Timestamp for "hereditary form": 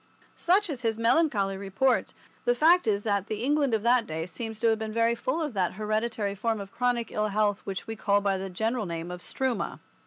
5.73-6.59